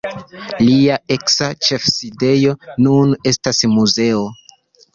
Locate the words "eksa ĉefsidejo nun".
1.15-3.15